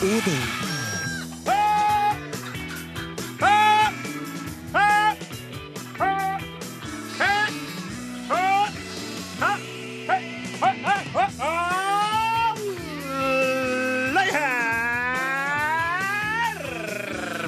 [0.00, 0.42] Odin.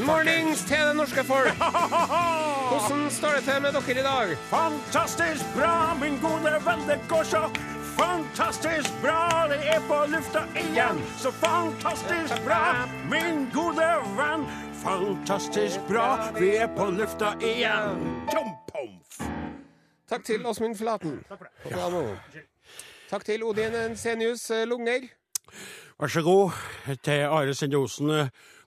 [0.04, 1.54] Mornings til det norske folk.
[2.70, 4.36] Hvordan står det til med dere i dag?
[4.50, 7.48] Fantastisk bra, min gode venn, det går så
[8.34, 9.46] fantastisk bra.
[9.48, 13.86] Det er på lufta igjen, så fantastisk bra, min gode
[14.18, 14.42] venn.
[14.82, 18.00] Fantastisk bra, vi er på lufta igjen.
[18.30, 19.20] Tjom-pomf.
[20.10, 21.22] Takk til Åsmund Flaten.
[21.70, 21.86] Ja.
[23.10, 25.06] Takk til Odin Ensenius eh, Lunger.
[26.00, 26.50] Vær så god
[27.04, 28.10] til Are Sendosen,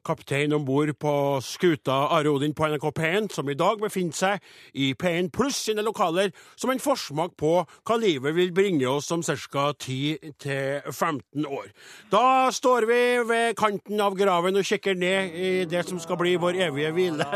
[0.08, 4.40] kaptein om bord på skuta Are Odin på NRK P1, som i dag befinner seg
[4.74, 9.24] i P1 Pluss sine lokaler, som en forsmak på hva livet vil bringe oss om
[9.24, 9.68] ca.
[9.74, 11.72] 10-15 år.
[12.12, 16.38] Da står vi ved kanten av graven og kikker ned i det som skal bli
[16.40, 17.28] vår evige hvile.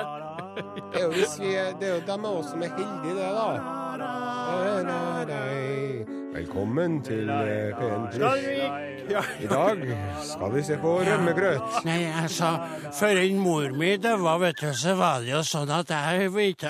[0.92, 3.30] Det er jo, hvis vi, det er jo dem av oss som er heldige, det,
[3.38, 3.82] da.
[6.42, 8.46] Velkommen til eh, P1 Pluss.
[9.44, 9.82] I dag
[10.26, 11.76] skal vi se på rømmegrøt.
[11.86, 12.50] Nei, altså,
[12.98, 16.66] før mor mi døde, vet du, så var det jo sånn at jeg vet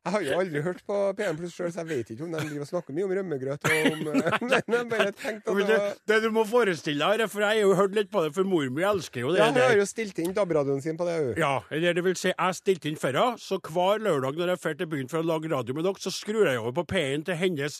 [0.00, 2.40] Jeg har jo aldri hørt på P1 Pluss sjøl, så jeg vet ikke om de
[2.40, 3.66] driver og snakker mye om rømmegrøt.
[3.68, 4.06] Og om,
[4.48, 7.60] nei, nei, bare tenkte at det, var det du må forestille deg, for jeg har
[7.60, 9.84] jo hørt litt på det, for mor mi elsker jo det Ja, hun har jo
[9.90, 11.34] stilt inn DAB-radioen sin på det, hun.
[11.42, 14.62] Ja, eller det vil si, jeg stilte inn før henne, så hver lørdag når jeg
[14.64, 17.28] drar til byen for å lage radio med dere, så skrur jeg over på P1
[17.28, 17.76] til hennes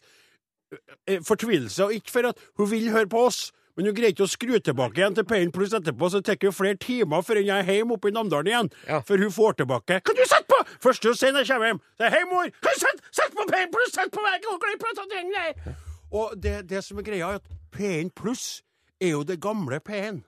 [1.09, 3.47] eh, fortvilelse, og ikke for at hun vil høre på oss.
[3.77, 6.49] Men hun greier ikke å skru tilbake igjen til P1 pluss etterpå, så det tar
[6.49, 8.71] jo flere timer før jeg er hjemme oppe i Namdalen igjen.
[8.89, 9.01] Ja.
[9.07, 10.59] Før hun får tilbake Kan du sette på?!
[10.83, 12.51] Første hun sier når jeg kommer hjem, er 'Hei, mor!
[12.65, 13.95] Kan du sette, sette på P1 pluss!
[13.95, 15.77] Sett på veggen, og glipp av ting der!»
[16.11, 18.63] Og det, det som er greia, er at P1 pluss
[19.01, 20.25] er jo det gamle P1.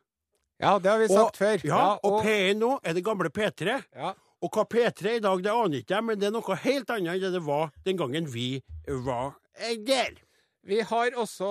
[0.62, 1.65] Ja, det har vi sagt og, før.
[1.66, 3.83] Ja, og P1 nå er det gamle P3.
[3.97, 4.12] ja.
[4.43, 6.91] Og hva P3 er i dag, det aner ikke jeg, men det er noe helt
[6.91, 8.49] annet enn det det var den gangen vi
[9.06, 10.16] var der.
[10.62, 11.49] Vi har også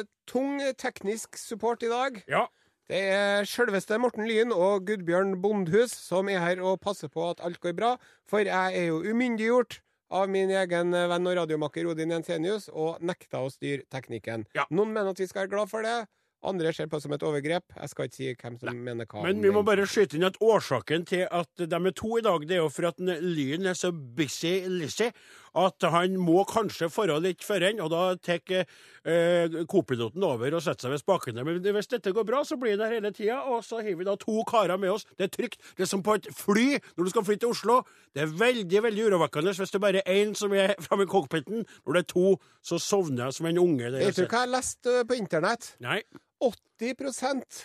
[0.00, 2.22] eh, tung teknisk support i dag.
[2.30, 2.46] Ja.
[2.88, 7.42] Det er sjølveste Morten Lyn og Gudbjørn Bondhus som er her og passer på at
[7.44, 7.96] alt går bra,
[8.30, 9.80] for jeg er jo umyndiggjort
[10.14, 14.46] av min egen venn og radiomaker Odin Jensenius og nekta å styre teknikken.
[14.54, 14.68] Ja.
[14.70, 15.98] Noen mener at vi skal være glad for det,
[16.46, 17.74] andre ser på det som et overgrep.
[17.74, 19.24] Jeg skal ikke si hvem som mener hva.
[19.26, 22.46] Men vi må bare skyte inn at årsaken til at de er to i dag,
[22.46, 25.10] det er jo for at Lyn er så busy Lizzie
[25.56, 30.86] at han må kanskje forå litt foran, og da tar eh, kopiloten over og setter
[30.86, 31.44] seg ved spakene.
[31.46, 34.06] Men hvis dette går bra, så blir han der hele tida, og så har vi
[34.06, 35.06] da to karer med oss.
[35.16, 35.62] Det er trygt.
[35.78, 36.66] Det er som på et fly
[36.96, 37.78] når du skal fly til Oslo.
[38.12, 41.64] Det er veldig veldig urovekkende hvis det bare er én som er framme i cockpiten.
[41.86, 43.92] Når det er to, så sovner jeg som en unge.
[43.96, 45.72] Vet du hva jeg leste på internett?
[45.84, 46.02] Nei.
[46.44, 47.62] 80%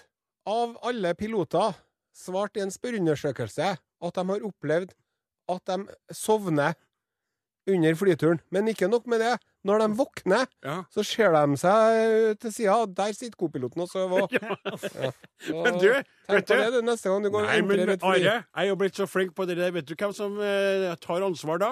[0.47, 1.75] av alle piloter
[2.15, 4.95] svarte i en spørreundersøkelse at de har opplevd
[5.51, 6.77] at de sovner
[7.69, 8.39] under flyturen.
[8.51, 9.35] Men ikke nok med det.
[9.67, 10.79] Når de våkner, Ja.
[10.89, 14.25] så ser de seg til sida, der sitter kopiloten og sover.
[14.41, 15.11] Ja.
[15.45, 15.63] Ja.
[15.63, 18.43] Men du, vet på du det du neste gang du går Nei, men Are, jeg
[18.55, 19.71] er jo blitt så flink på det der.
[19.75, 21.71] Vet du hvem som eh, tar ansvar da?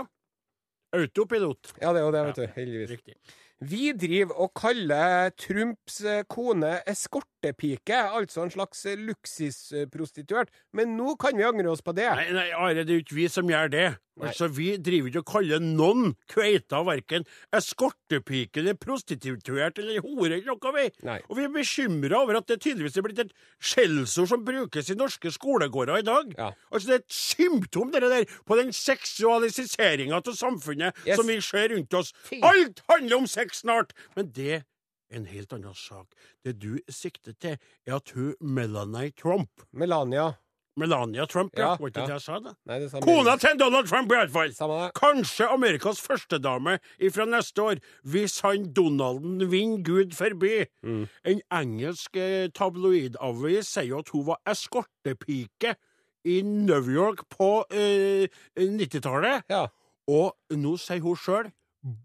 [0.93, 1.73] Autopilot.
[1.81, 2.47] Ja, det er jo det, vet du.
[2.55, 2.89] Heldigvis.
[2.97, 3.15] Riktig.
[3.59, 10.49] Vi driver og kaller Trumps eh, kone eskortepike, altså en slags eh, luksusprostituert.
[10.73, 12.07] Men nå kan vi angre oss på det.
[12.15, 13.87] Nei, nei, Are, det er jo ikke vi som gjør det.
[14.27, 17.25] Altså, Vi driver ikke og kaller noen kveita verken
[17.55, 20.87] eskortepike eller prostituert eller hore eller noe, vi.
[21.07, 21.19] Nei.
[21.29, 24.97] Og vi er bekymra over at det tydeligvis er blitt et skjellsord som brukes i
[24.99, 26.33] norske skolegårder i dag.
[26.37, 26.49] Ja.
[26.71, 31.17] Altså, Det er et symptom det der, på den seksualiseringa av samfunnet Yes.
[31.17, 32.13] som vi ser rundt oss.
[32.41, 33.93] Alt handler om sex snart!
[34.15, 34.63] Men det
[35.11, 36.11] en helt annen sak.
[36.45, 40.35] Det du sikter til, er at hun Melanie Trump Melania.
[40.79, 41.73] Melania Trump, ja.
[41.79, 42.53] Var ikke det jeg sa, da?
[42.69, 43.01] Nei, det.
[43.03, 44.91] Kona til Donald Trump, i hvert fall!
[44.97, 46.77] Kanskje Amerikas førstedame
[47.15, 50.65] fra neste år, hvis han Donalden vinner, Gud forby.
[50.83, 51.05] Mm.
[51.33, 55.75] En engelsk eh, tabloidavis sier jo at hun var eskortepike
[56.27, 58.27] i New York på eh,
[58.57, 59.45] 90-tallet.
[59.51, 59.67] Ja.
[60.09, 61.51] Og nå sier hun sjøl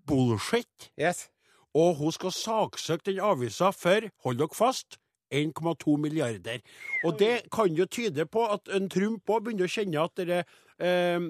[0.07, 0.91] bullshit.
[1.01, 1.29] Yes.
[1.75, 4.99] Og hun skal saksøke den avisa for, hold dere fast,
[5.35, 6.63] 1,2 milliarder.
[7.05, 10.45] Og det kan jo tyde på at en Trump òg begynner å kjenne at dere,
[10.79, 11.21] eh,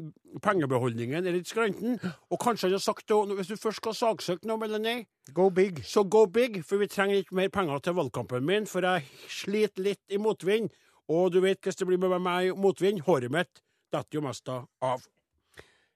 [0.45, 1.99] pengebeholdningen er litt skranten.
[2.31, 5.83] Og kanskje han har sagt henne hvis du først skal saksøke noe, Melanie, Go big.
[5.85, 9.83] så go big, for vi trenger litt mer penger til valgkampen min, for jeg sliter
[9.83, 10.71] litt i motvind.
[11.09, 13.03] Og du vet hvordan det blir med meg i motvind.
[13.05, 13.61] Håret mitt
[13.93, 15.05] detter jo mest av.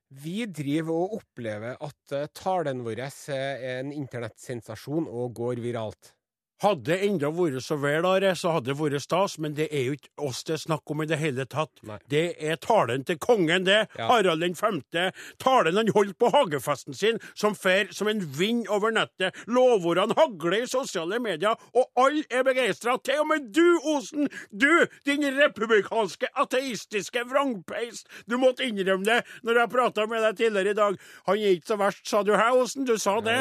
[0.08, 6.14] Vi driver og opplever at eh, talen vår eh, er en internettsensasjon og går viralt.
[6.58, 9.84] Hadde det enda vært så vel, Are, så hadde det vært stas, men det er
[9.86, 11.70] jo ikke oss det er snakk om i det hele tatt.
[11.86, 12.00] Nei.
[12.10, 13.84] Det er talen til kongen, det.
[13.98, 14.08] Ja.
[14.10, 15.12] Harald den femte.
[15.38, 19.36] Talen han holdt på hagefesten sin, som fer som en vind over nettet.
[19.46, 22.96] Lovordene hagler i sosiale medier, og alle er begeistra.
[23.06, 24.26] Til og med du, Osen!
[24.50, 28.02] Du, din republikanske, ateistiske vrangpeis!
[28.26, 30.98] Du måtte innrømme det når jeg prata med deg tidligere i dag.
[31.30, 32.88] Han er ikke så verst, sa du her, Osen?
[32.88, 33.38] Du sa det.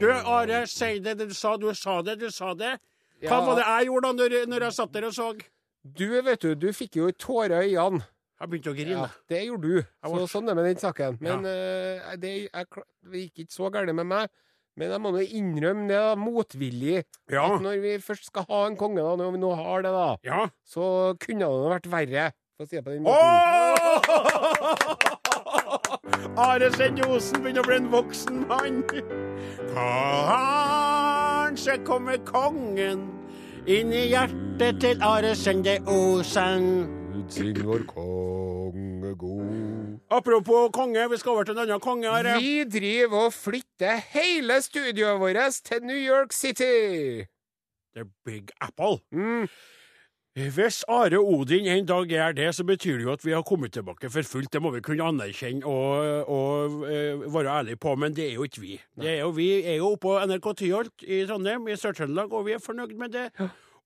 [0.00, 1.56] Du, Are, si det du sa.
[1.58, 2.59] Du sa det, du sa det.
[2.60, 2.78] Hva
[3.22, 3.40] Ja.
[3.46, 5.32] var det jeg gjorde da når, når jeg satt der og så?
[5.84, 8.02] Du, vet du, du fikk jo tårer i øynene.
[8.40, 8.90] Jeg begynte å grine.
[8.96, 9.82] Ja, det gjorde du.
[10.08, 11.18] Så sånn er det med den saken.
[11.20, 12.66] Men eh, det, jeg,
[13.04, 14.28] det gikk ikke så galt med meg.
[14.80, 17.42] Men jeg må nå innrømme det, da, motvillig, Ja.
[17.54, 20.16] at når vi først skal ha en konge, da, når vi nå har det, da,
[20.24, 20.46] Ja.
[20.64, 22.30] så kunne det vært verre.
[22.56, 23.20] For å si det på den måten.
[26.40, 26.70] Are
[27.10, 28.84] Osen begynner å bli en voksen mann.
[31.50, 33.00] Kanskje kommer kongen
[33.66, 36.68] inn i hjertet til Are Sende Osen.
[37.26, 39.96] Sing vår konge god.
[40.14, 42.06] Apropos konge, vi skal over til en annen konge.
[42.06, 42.36] Are.
[42.38, 47.26] Vi driver og flytter hele studioet vårt til New York City.
[47.98, 49.02] The Big Apple.
[49.10, 49.48] Mm.
[50.38, 53.72] Hvis Are Odin en dag gjør det, så betyr det jo at vi har kommet
[53.74, 54.52] tilbake for fullt.
[54.52, 58.46] Det må vi kunne anerkjenne og, og eh, være ærlige på, men det er jo
[58.46, 58.76] ikke vi.
[58.94, 62.46] Det er jo, vi er jo oppe på NRK Tyholt i Trondheim, i Sør-Trøndelag, og
[62.46, 63.26] vi er fornøyd med det.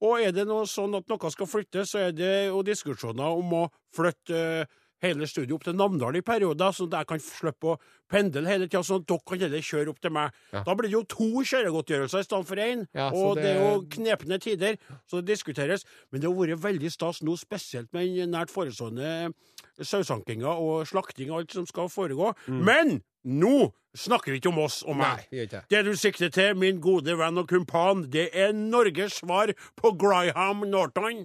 [0.05, 3.57] Og er det noe sånn at noe skal flyttes, så er det jo diskusjoner om
[3.63, 3.65] å
[3.97, 7.77] flytte eh, hele studioet opp til Namdalen i perioder, sånn at jeg kan slippe å
[8.11, 10.41] pendle hele tida, sånn at dere kan heller kjøre opp til meg.
[10.55, 10.65] Ja.
[10.67, 13.47] Da blir det jo to kjøregodtgjørelser i stedet for én, Ja, og det...
[13.53, 14.81] er jo knepne tider,
[15.11, 15.87] så det diskuteres.
[16.11, 19.33] Men det har vært veldig stas nå, spesielt med den nært forestående
[19.81, 22.33] sausankinga og slakting og alt som skal foregå.
[22.49, 25.21] Men nå snakker vi ikke om oss og meg.
[25.23, 25.65] Nei, vi gjør ikke det.
[25.71, 30.65] Det du sikter til, min gode venn og kumpan, det er Norges svar på Gryham
[30.71, 31.23] Norton.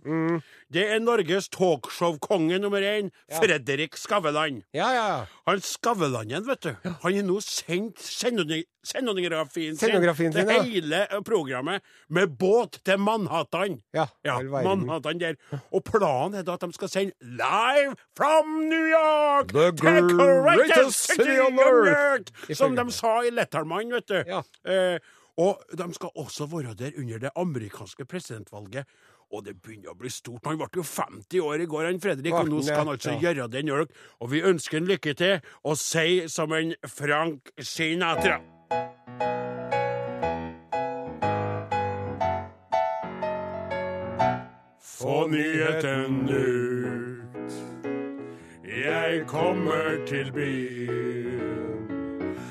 [0.71, 4.61] Det er Norges talkshow-konge nummer én, Fredrik Skavlan.
[4.73, 5.07] Ja, ja.
[5.49, 10.61] Han Skavlanen, vet du, han har nå sendt sendoni- scenografien sin Scenografien sin, ja.
[10.63, 13.81] hele programmet med båt til Manhattan.
[13.93, 14.39] Ja, Ja.
[14.41, 15.35] Manhattan der.
[15.73, 19.47] Og planen er da at de skal sende live from New York!
[19.51, 22.31] The greatest city on earth!
[22.59, 24.19] Som de sa i Letterman, vet du.
[24.27, 24.43] Ja.
[24.67, 24.99] Eh,
[25.39, 28.85] og de skal også være der under det amerikanske presidentvalget.
[29.31, 30.41] Og det begynner å bli stort.
[30.49, 33.31] Han ble jo 50 år i går, han Fredrik, og nå skal han altså Ja.
[33.33, 33.91] gjøre New York.
[34.19, 38.41] Og vi ønsker han lykke til, og sier som en Frank Sinatra.
[44.81, 47.53] Få nyheten ut.
[48.63, 51.68] Jeg kommer til byen.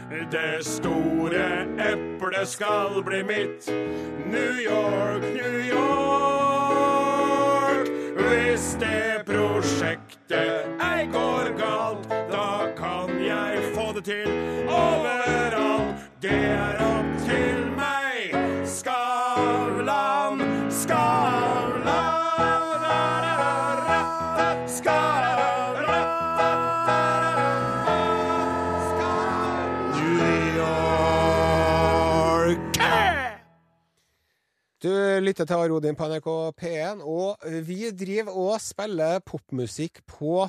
[0.08, 3.68] Det store eplet skal bli mitt.
[4.26, 6.98] New York, New York.
[8.16, 14.28] Hvis det prosjektet ei går galt, da kan jeg få det til
[14.68, 15.94] overalt.
[16.22, 18.32] Det er opp til meg.
[18.64, 20.40] Skavlan,
[20.70, 21.27] Skavlan.
[35.22, 36.28] Lytter til Arodin på NRK
[36.60, 40.46] P1, og vi driver og spiller popmusikk på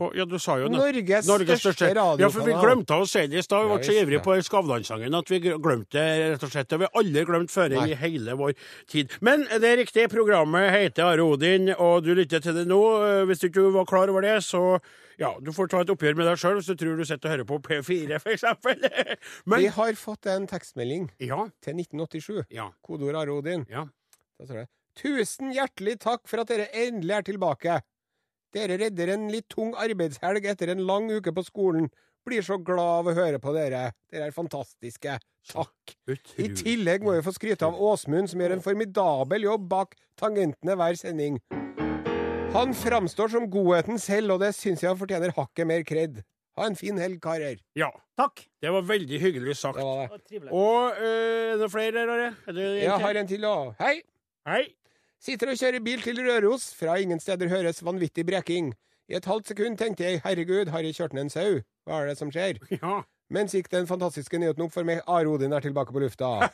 [0.00, 0.78] På, ja, du sa jo det.
[0.80, 2.22] Norges, Norges største største radiokanal.
[2.24, 3.66] Ja, for vi glemte å si det i stad.
[3.68, 6.70] Vi ble så ivrige på Skavlan-sangen at vi glemte det, rett og slett.
[6.70, 8.54] Det har vi aldri glemt før i hele vår
[8.88, 9.12] tid.
[9.20, 12.80] Men det er riktig, programmet heter Are Odin, og du lytter til det nå.
[13.04, 14.80] Eh, Hvis du ikke var klar over det, så
[15.20, 17.34] ja, du får ta et oppgjør med deg sjøl hvis du tror du sitter og
[17.36, 18.80] hører på P4, for eksempel.
[19.52, 21.44] Men Vi har fått en tekstmelding Ja.
[21.60, 22.46] til 1987.
[22.56, 22.70] Ja.
[22.80, 23.66] Kodeord Arodin.
[23.68, 23.84] Ja.
[24.40, 24.68] Da står det
[25.00, 27.76] Tusen hjertelig takk for at dere endelig er tilbake.
[28.54, 31.86] Dere redder en litt tung arbeidshelg etter en lang uke på skolen.
[32.26, 33.92] Blir så glad av å høre på dere.
[34.10, 35.14] Dere er fantastiske.
[35.50, 35.94] Takk.
[36.36, 40.76] I tillegg må vi få skryte av Åsmund, som gjør en formidabel jobb bak tangentene
[40.76, 41.38] hver sending.
[42.50, 46.20] Han framstår som godheten selv, og det syns jeg han fortjener hakket mer kred.
[46.58, 47.60] Ha en fin helg, karer.
[47.78, 47.88] Ja.
[48.18, 48.42] Takk.
[48.60, 49.78] Det var veldig hyggelig sagt.
[49.78, 50.42] Det var det.
[50.50, 52.32] Og øh, er det flere her, Are?
[52.50, 53.70] Er Jeg har en til òg.
[53.78, 54.00] Hei!
[54.50, 54.64] Hei.
[55.20, 56.70] Sitter og kjører bil til Røros.
[56.72, 58.70] Fra ingen steder høres vanvittig breking.
[59.10, 61.58] I et halvt sekund tenkte jeg herregud, har jeg kjørt ned en sau?
[61.84, 62.60] Hva er det som skjer?
[62.78, 63.02] Ja.
[63.30, 65.04] Mens gikk den fantastiske nyheten opp for meg.
[65.06, 66.48] Are Odin er tilbake på lufta.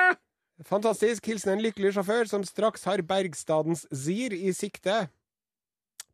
[0.72, 1.24] Fantastisk.
[1.30, 5.06] Hilsen en lykkelig sjåfør som straks har Bergstadens Zir i sikte.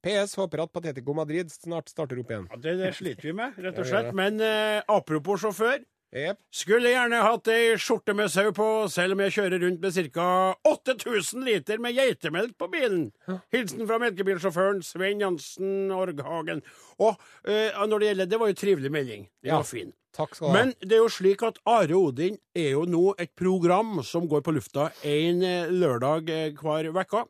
[0.04, 2.46] PS håper at Patetico Madrid snart starter opp igjen.
[2.52, 4.12] Ja, det, det sliter vi med, rett og slett.
[4.14, 5.80] Men eh, apropos sjåfør.
[6.14, 6.38] Jep.
[6.54, 10.26] Skulle gjerne hatt ei skjorte med sau på, selv om jeg kjører rundt med ca.
[10.70, 13.08] 8000 liter med geitemelk på bilen.
[13.54, 16.62] Hilsen fra melkebilsjåføren Svein Jansen Orghagen.
[17.02, 17.18] Og
[17.50, 19.26] eh, når det gjelder Det var jo trivelig melding.
[19.42, 19.56] Det Ja.
[19.58, 19.92] var fin.
[20.14, 20.58] Takk skal du ha.
[20.60, 24.46] Men det er jo slik at Are Odin er jo nå et program som går
[24.46, 27.24] på lufta en eh, lørdag eh, hver uke.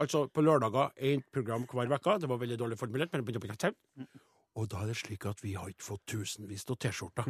[0.00, 2.20] Altså på lørdager ett program hver uke.
[2.24, 3.12] Det var veldig dårlig formulert.
[3.12, 4.08] Men...
[4.56, 7.26] Og da er det slik at vi har ikke fått tusenvis av T-skjorter.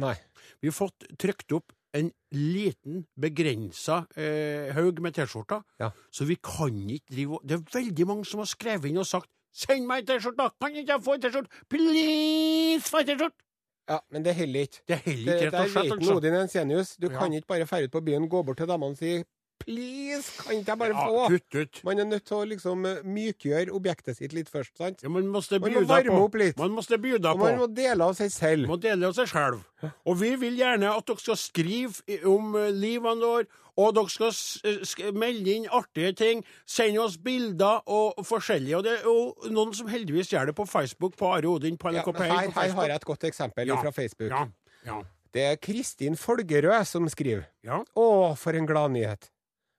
[0.61, 5.63] Vi har fått trykt opp en liten, begrensa eh, haug med T-skjorter.
[5.79, 5.89] Ja.
[6.11, 9.29] Så vi kan ikke drive Det er veldig mange som har skrevet inn og sagt
[9.55, 10.49] 'Send meg en T-skjorte!
[10.59, 11.49] Kan ikke jeg få en T-skjorte?
[11.71, 13.41] Please, få en T-skjorte!'
[13.87, 14.81] Ja, men det holder ikke.
[14.87, 15.85] Det er heller ikke rett der og slett.
[15.85, 16.15] vet altså.
[16.17, 16.95] Odin Ensenius.
[16.97, 17.19] Du Ja.
[17.19, 19.23] kan ikke bare dra ut på byen, gå bort til damene og si
[19.59, 21.27] 'please, kan ikke jeg bare Ja, få'?
[21.29, 21.81] kutt ut.
[21.83, 25.01] Man er nødt til å liksom eh, mykgjøre objektet sitt litt først, sant?
[25.03, 25.41] Ja, man Man må
[25.87, 26.23] varme på.
[26.25, 26.57] opp litt.
[26.57, 28.67] Man man må dele av seg selv.
[28.67, 29.63] må dele av seg selv.
[30.05, 33.45] Og vi vil gjerne at dere skal skrive om eh, livene våre,
[33.77, 36.45] og dere skal eh, melde inn artige ting.
[36.65, 38.77] Send oss bilder og forskjellige.
[38.77, 41.91] Og det er jo noen som heldigvis gjør det på Facebook, på Are Odin, på
[41.91, 43.75] NRK P1 her, her har jeg et godt eksempel Ja.
[43.81, 44.29] fra Facebook.
[44.31, 44.47] Ja,
[44.85, 45.01] ja,
[45.33, 47.45] Det er Kristin Folgerød som skriver.
[47.63, 47.83] ja.
[47.97, 49.29] Å, for en gladnyhet.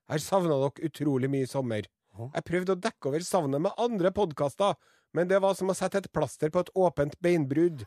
[0.07, 1.89] Jeg har savna dere utrolig mye i sommer.
[2.17, 4.77] Jeg prøvde å dekke over savnet med andre podkaster,
[5.17, 7.83] men det var som å sette et plaster på et åpent beinbrudd.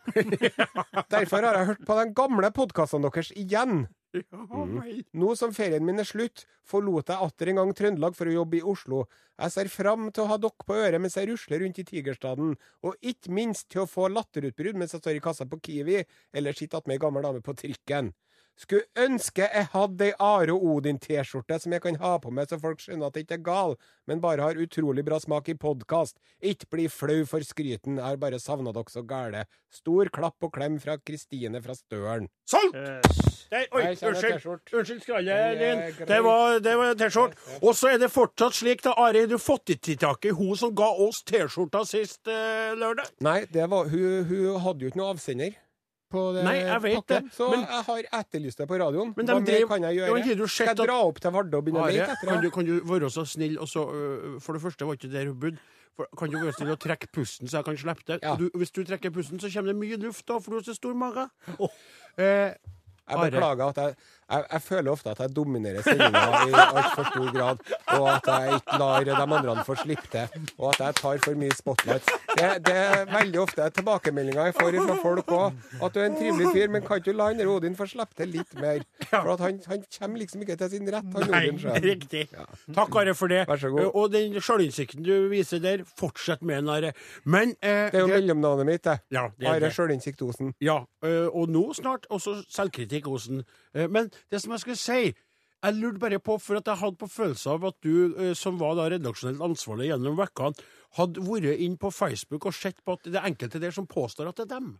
[1.14, 3.88] Derfor har jeg hørt på de gamle podkastene deres igjen.
[4.10, 4.80] Mm.
[5.22, 8.58] Nå som ferien min er slutt, forlot jeg atter en gang Trøndelag for å jobbe
[8.58, 9.04] i Oslo.
[9.38, 12.56] Jeg ser fram til å ha dere på øret mens jeg rusler rundt i Tigerstaden,
[12.84, 16.02] og ikke minst til å få latterutbrudd mens jeg står i kassa på Kiwi,
[16.34, 18.12] eller sitter attmed ei gammel dame på trikken.
[18.60, 22.58] Skulle ønske jeg hadde ei Are og Odin-T-skjorte som jeg kan ha på meg så
[22.60, 23.76] folk skjønner at jeg ikke er gal,
[24.10, 26.18] men bare har utrolig bra smak i podkast.
[26.44, 29.46] Ikke bli flau for skryten, jeg har bare savna dere så gæle.
[29.72, 32.28] Stor klapp og klem fra Kristine fra Støren.
[32.50, 32.76] Solgt!
[33.50, 34.44] Nei, oi, unnskyld.
[34.76, 35.56] Unnskyld skrallet,
[35.96, 36.10] grei.
[36.12, 37.40] Det var, det var T-skjort.
[37.64, 40.76] Og så er det fortsatt slik, da, Are, du fått ikke tak i hun som
[40.76, 43.16] ga oss T-skjorta sist eh, lørdag?
[43.24, 45.56] Nei, det var, hun, hun hadde jo ikke noe avsender
[46.12, 49.14] på det Nei, jeg vet pakken, det, så men- jeg har etterlyst det på radioen.
[49.18, 50.38] Men Hva mer drev- kan jeg gjøre?
[50.38, 52.44] du Skal jeg dra opp til Vardø og begynne å lete etter kan det?
[52.44, 55.28] du, kan du være så snill og så uh, For det første var ikke det
[55.28, 55.60] hun
[56.18, 58.20] kan du være snill og trekke pusten, så jeg kan slippe det?
[58.24, 58.36] Ja.
[58.40, 60.76] Du, hvis du trekker pusten, så kommer det mye luft, da, for du har så
[60.78, 61.26] stor mage.
[62.18, 62.54] Eh,
[63.10, 63.96] Jeg beklager at jeg,
[64.30, 67.64] jeg, jeg føler ofte at jeg dominerer sendinga i altfor stor grad,
[67.98, 71.40] og at jeg ikke lar de andre få slippe til, og at jeg tar for
[71.40, 72.12] mye spotlight.
[72.38, 76.18] Det, det er veldig ofte tilbakemeldinger jeg får fra folk òg, at du er en
[76.20, 78.84] trivelig fyr, men kan ikke du la han Odin få slippe til litt mer?
[79.10, 81.80] For at han, han kommer liksom ikke til sin rett, han Nei, Odin sjøl.
[81.84, 82.26] riktig.
[82.76, 83.42] Takk, Are, for det.
[83.50, 83.82] Vær så god.
[83.88, 86.94] Eh, Og den sjølinnsikten du viser der, fortsett med den, Are.
[87.26, 89.00] Men eh, Det er jo mellomnavnet mitt, det.
[89.16, 89.72] Ja, det Are.
[89.74, 90.54] Sjølinnsikt Osen.
[90.64, 93.44] Ja, øh, og nå snart også selvkritikk, Osen.
[93.74, 95.02] Eh, Men det som jeg skulle si
[95.60, 98.60] jeg lurte bare på, for at jeg hadde på følelse av at du, øh, som
[98.62, 103.10] var da redaksjonelt ansvarlig gjennom vekkene, hadde vært inn på Facebook og sett på at
[103.10, 104.78] det er enkelte der som påstår at det er dem.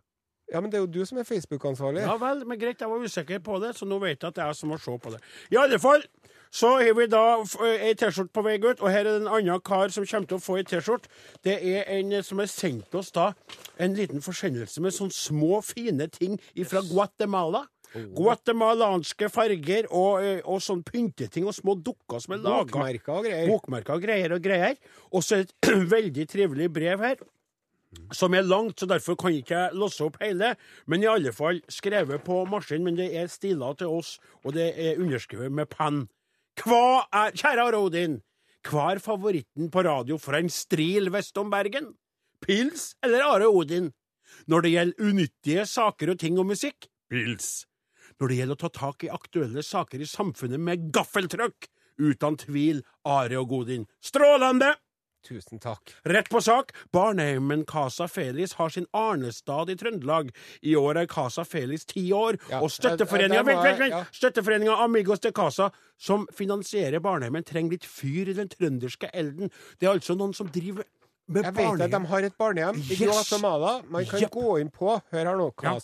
[0.50, 2.02] Ja, men det er jo du som er Facebook-ansvarlig.
[2.02, 4.42] Ja vel, men greit, jeg var usikker på det, så nå vet jeg at det
[4.42, 5.20] er jeg som må se på det.
[5.52, 6.02] I alle fall,
[6.50, 7.22] så har vi da
[7.68, 10.40] ei T-skjorte på vei ut, og her er det en annen kar som kommer til
[10.40, 11.12] å få ei T-skjorte.
[11.46, 13.30] Det er en eh, som har sendt oss da
[13.78, 17.68] en liten forsendelse med sånne små, fine ting fra Guatemala.
[17.94, 22.70] Guatemalanske farger og, eh, og sånn pynteting og små dukker som er laga.
[22.70, 23.50] Bokmerker og greier.
[23.50, 24.78] Bokmerker og greier og greier.
[25.10, 25.52] Og så et
[25.96, 27.22] veldig trivelig brev her.
[28.14, 30.52] Som er langt, så derfor kan ikke jeg låse opp hele.
[30.86, 34.68] Men i alle fall skrevet på maskin, men det er stila til oss, og det
[34.78, 36.04] er underskrevet med penn.
[36.60, 38.20] Hva er Kjære Are Odin,
[38.68, 41.94] hva er favoritten på radio fra en stril vest om Bergen?
[42.44, 43.90] Pils eller Are Odin?
[44.46, 46.86] Når det gjelder unyttige saker og ting og musikk?
[47.10, 47.64] Pils.
[48.20, 51.70] Når det gjelder å ta tak i aktuelle saker i samfunnet med gaffeltrykk?
[52.00, 53.86] Uten tvil Are og Godin.
[54.04, 54.74] Strålende!
[55.24, 55.92] Tusen takk.
[56.08, 56.72] Rett på sak.
[56.92, 60.30] Barnehjemmen Casa Felis har sin arnestad i Trøndelag.
[60.64, 64.04] I år er Casa Felis ti år, Ja, og støtteforeninga ja.
[64.16, 69.52] Støtteforeninga Amigos de Casa, som finansierer barnehjemmen, trenger litt fyr i den trønderske elden.
[69.78, 70.88] Det er altså noen som driver
[71.28, 73.04] med Jeg vet at de har et barnehjem i Yes.
[73.04, 73.82] Guatemala.
[73.88, 74.30] Man kan yep.
[74.30, 75.76] gå inn på hør her nå, Ja.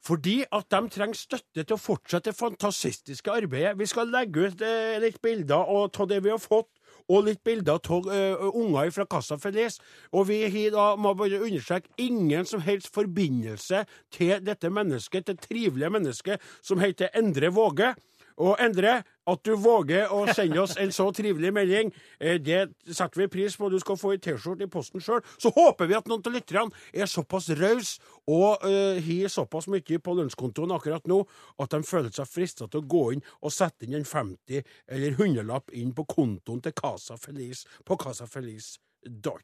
[0.00, 3.76] Fordi at de trenger støtte til å fortsette det fantastiske arbeidet.
[3.78, 6.70] Vi skal legge ut eh, litt bilder av det vi har fått,
[7.10, 9.80] og litt bilder av uh, unger fra Casa Feliz.
[10.14, 15.40] Og vi har da, må bare understreke, ingen som helst forbindelse til dette mennesket, det
[15.42, 17.92] trivelige mennesket som heter Endre Våge.
[18.40, 19.00] Og Endre,
[19.32, 21.92] at du våger å sende oss en så trivelig melding.
[22.20, 23.70] Eh, Det setter vi pris på.
[23.70, 25.22] Du skal få ei T-skjorte i posten sjøl.
[25.38, 27.98] Så håper vi at noen av lytterne er såpass rause
[28.30, 31.22] og uh, såpass mye på lønnskontoen akkurat nå
[31.58, 35.16] at de føler seg frista til å gå inn og sette inn en 50- eller
[35.16, 39.38] 100-lapp inn på kontoen til Casa Feliz på casafeliz.no.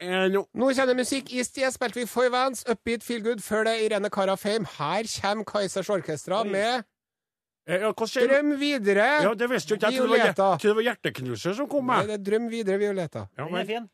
[0.00, 1.32] Eh, nå- kjenner musikk.
[1.34, 4.36] I sted spilte vi For Vans, Upbeat Feel Good, før det Irene Cara
[4.78, 6.82] Her kommer Kaizers Orkestra med Eh,
[7.68, 8.28] ja, hva skjer?
[8.30, 9.06] Drøm videre.
[9.26, 10.00] Ja, det visste jo ikke jeg.
[10.02, 10.26] Violeta.
[10.28, 12.08] jeg trodde det var Hjerteknuser som kom Nei, med.
[12.08, 13.26] det er Drøm videre, Violeta.
[13.36, 13.88] Ja, Den er fin.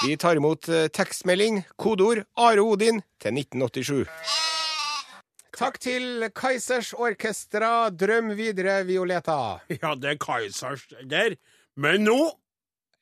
[0.00, 4.06] Vi tar imot eh, tekstmelding, kodeord Are Odin til 1987.
[5.60, 9.60] Takk til Kaizers Orkestra, Drøm videre, Violeta.
[9.68, 11.36] ja, det er Kaizers der.
[11.76, 12.20] Men nå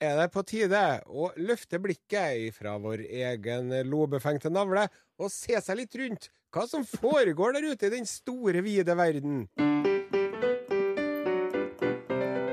[0.00, 4.84] Er det på tide å løfte blikket fra vår egen lobefengte navle
[5.18, 9.48] og se seg litt rundt hva som foregår der ute i den store, vide verden?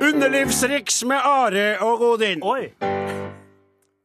[0.03, 2.43] Underlivsriks med Are og Odin.
[2.43, 2.73] Oi!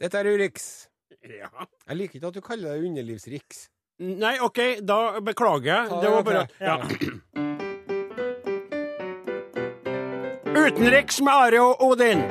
[0.00, 0.86] Dette er Urix.
[1.26, 1.50] Ja.
[1.88, 3.66] Jeg liker ikke at du kaller deg underlivsriks.
[4.00, 5.88] Nei, OK, da beklager jeg.
[5.90, 6.78] Det var bare ja.
[10.60, 12.22] Utenriks med Are og Odin.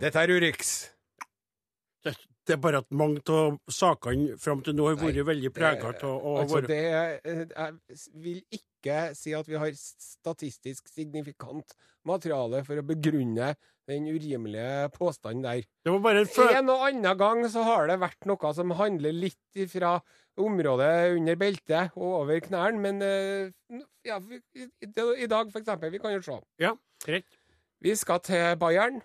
[0.00, 0.95] Dette er Urix.
[2.46, 6.04] Det, er bare at mange av sakene fram til nå har vært veldig prega av
[6.06, 11.74] å Altså, være eh, Jeg vil ikke si at vi har statistisk signifikant
[12.06, 13.54] materiale for å begrunne
[13.86, 15.66] den urimelige påstanden der.
[15.84, 18.74] Det var bare en følelse En og annen gang så har det vært noe som
[18.78, 19.96] handler litt fra
[20.36, 25.92] området under beltet og over knærne, men eh, ja, i, dag, for eksempel.
[25.94, 26.38] Vi kan jo se.
[26.62, 26.74] Ja,
[27.04, 27.38] greit.
[27.82, 29.02] Vi skal til Bayern.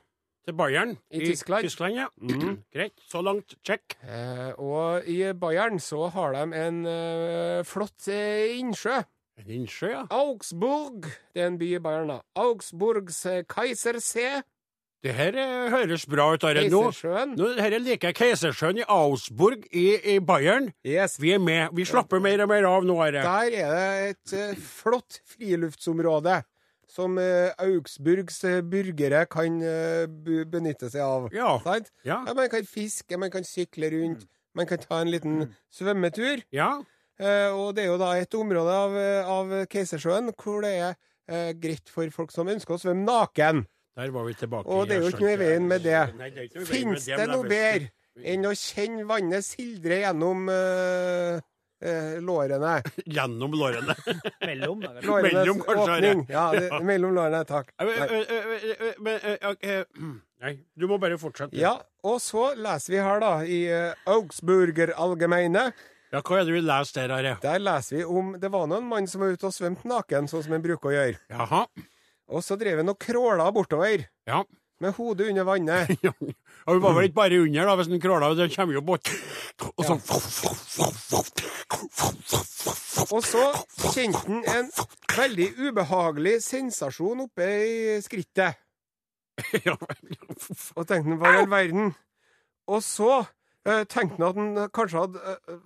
[0.48, 1.68] Til Bayern I Tyskland.
[1.68, 2.08] Tyskland ja.
[2.74, 2.94] Greit.
[3.10, 3.98] Så langt check.
[4.02, 9.04] Eh, og i Bayern så har de en eh, flott eh, innsjø.
[9.42, 10.06] En innsjø, ja.
[10.10, 11.06] Augsburg.
[11.34, 12.20] Det er en by i Bayern, da.
[12.42, 14.42] Augsburgs eh, Kaisersee.
[15.02, 16.68] Det her eh, høres bra ut, Are.
[16.70, 16.82] Nå,
[17.34, 20.70] nå her liker jeg Keisersjøen i Augsburg i, i Bayern.
[20.86, 21.16] Yes.
[21.22, 21.72] Vi er med.
[21.78, 23.24] Vi slapper mer og mer av nå, Are.
[23.26, 26.42] Der er det et eh, flott friluftsområde
[26.92, 30.06] som eh, Augsburgs eh, burgere kan eh,
[30.52, 31.30] benytte seg av.
[31.36, 31.54] Ja.
[31.64, 31.92] Sant?
[32.08, 32.20] Ja.
[32.36, 34.28] Man kan fiske, man kan sykle rundt,
[34.58, 36.44] man kan ta en liten svømmetur.
[36.52, 36.74] ja.
[37.22, 38.96] Eh, og det er jo da et område av,
[39.30, 40.96] av Keisersjøen hvor det er
[41.30, 43.60] eh, greit for folk som ønsker å svømme naken.
[44.00, 44.66] Der var vi tilbake.
[44.66, 46.00] Og det er jo ikke noe i veien med det.
[46.18, 47.92] Nei, det Fins det noe bedre
[48.26, 51.44] enn å kjenne vannet sildre gjennom eh,
[51.82, 52.82] eh, lårene?
[53.06, 53.96] Gjennom lårene.
[54.48, 54.82] Mellom.
[54.82, 54.94] da.
[55.02, 56.26] Lårenes Mellom, kanskje, åpning.
[56.30, 57.44] Ja, det, mellom lårene.
[57.50, 57.72] Takk.
[59.02, 59.22] Men
[60.42, 61.54] Nei, du må bare fortsette.
[61.58, 61.76] Ja,
[62.08, 65.68] og så leser vi her, da, i uh, Augsburger Allgemeine.
[66.12, 67.36] Ja, Hva er det vi leser der, Are?
[67.44, 70.28] Der leser vi om Det var nå en mann som var ute og svømte naken,
[70.28, 71.22] sånn som en bruker å gjøre.
[71.32, 71.62] Jaha.
[72.32, 74.42] Og så drev han og kråla bortover Ja.
[74.82, 75.92] Med hodet under vannet.
[76.06, 76.12] Ja,
[76.66, 78.34] Hun var vel ikke bare under, da, hvis den kråla.
[78.38, 79.10] Det kommer jo bort.
[79.78, 79.98] Og så
[83.12, 83.42] Og så
[83.92, 84.70] kjente han en
[85.18, 88.60] veldig ubehagelig sensasjon oppe i skrittet.
[90.78, 91.94] Og tenkte han, hva i all verden?
[92.72, 93.24] Og så
[93.66, 95.60] eh, tenkte han at han kanskje hadde uh,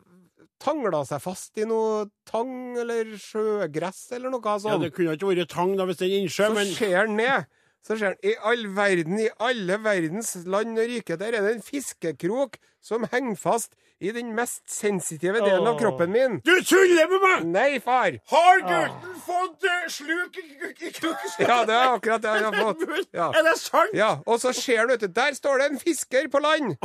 [0.63, 4.71] tangla seg fast i noe tang eller sjøgress eller noe sånt.
[4.71, 4.82] ja.
[4.88, 7.15] Det kunne ikke vært tang da, hvis det er en innsjø, så men ser han
[7.19, 7.51] ned.
[7.85, 11.57] Så ser han i all verden, i alle verdens land og rike, der er det
[11.57, 16.39] en fiskekrok som henger fast i den mest sensitive delen av kroppen min.
[16.45, 17.45] Du tuller med meg!
[17.53, 18.17] Nei, far!
[18.31, 20.45] Har gutten fått uh, sluk i,
[20.89, 21.35] i kroken?
[21.45, 22.83] Ja, det er akkurat det han har fått.
[23.21, 23.29] Ja.
[23.31, 23.95] Er det sant?
[23.95, 26.75] Ja, og så ser han, vet du, der står det en fisker på land!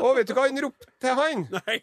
[0.00, 1.46] Og vet du hva han ropte til han?
[1.58, 1.80] Nei.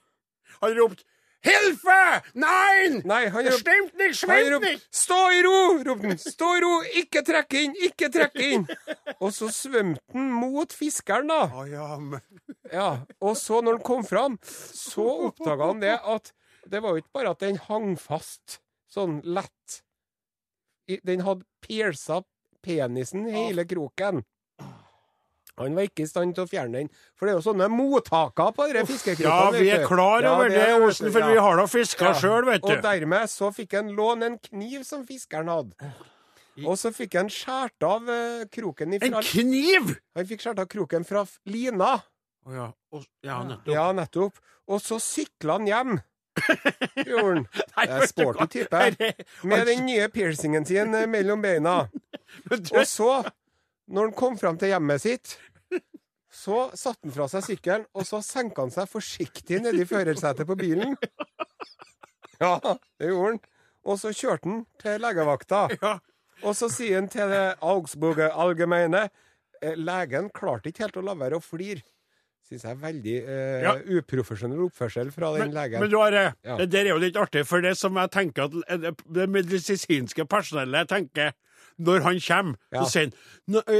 [0.64, 1.06] Han ropte
[1.42, 2.22] 'Hilfe!
[2.38, 3.02] Nein!
[3.06, 4.86] Nei, han rop, Stemmt nicht, schwimmt nicht!
[4.94, 6.18] 'Stå i ro!' ropte han.
[6.22, 6.74] 'Stå i ro!
[7.02, 7.74] Ikke trekk inn!
[7.88, 8.68] Ikke trekk inn!'
[9.20, 11.42] Og så svømte han mot fiskeren, da.
[11.50, 12.22] Oh, ja, men
[12.72, 16.32] Ja, Og så, når han kom fram, så oppdaga han det at
[16.70, 18.60] det var jo ikke bare at den hang fast
[18.92, 19.82] sånn lett.
[21.08, 22.22] Den hadde piersa
[22.62, 24.22] penisen hele kroken.
[25.60, 26.90] Han var ikke i stand til å fjerne den.
[27.20, 29.28] For det er jo sånne mottaker på disse fiskekrokene.
[29.28, 31.28] Ja, vi er klar over Ja, det, er- Osen, for ja.
[31.28, 32.14] vi har da fiska Ja.
[32.14, 35.94] sjøl, vet Og dermed så fikk han låne en kniv som fiskeren hadde.
[36.66, 38.06] Og så fikk han skåret av
[38.52, 39.98] kroken kroken En kniv!
[40.16, 42.02] Han fikk skåret av kroken fra lina.
[42.46, 42.72] Oh, ja.
[42.92, 43.68] Og, ja, nettopp.
[43.74, 44.40] Ja, nettopp.
[44.68, 46.00] Og så sykla han hjem.
[47.06, 47.46] Gjorde han.
[47.54, 49.14] Det er du sporty type.
[49.44, 51.88] Med den nye piercingen sin eh, mellom beina.
[52.52, 53.12] Og så,
[53.92, 55.38] når han kom fram til hjemmet sitt,
[56.32, 60.56] så satte han fra seg sykkelen, og så senka han seg forsiktig nedi førersetet på
[60.60, 60.96] bilen.
[62.42, 62.56] Ja,
[62.98, 63.40] det gjorde han.
[63.86, 65.66] Og så kjørte han til legevakta.
[65.82, 65.96] Ja.
[66.42, 69.04] Og så sier han til det Augsburger Allgemeine
[69.62, 71.84] eh, Legen klarte ikke helt å la være å flire.
[72.50, 73.76] Syns jeg er veldig eh, Ja.
[74.00, 75.84] uprofesjonell oppførsel fra den Men, legen.
[75.84, 76.56] men du har, Ja.
[76.58, 80.26] det der er jo litt artig, for det som jeg tenker at det- det medisinske
[80.26, 81.34] personellet tenker
[81.82, 82.84] når han kommer, Ja.
[82.86, 83.14] så sier han